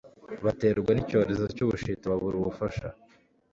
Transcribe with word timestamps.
baterwa 0.45 0.91
nicyorezo 0.93 1.45
cyubushita 1.55 2.05
babura 2.11 2.35
ubufasha 2.37 2.87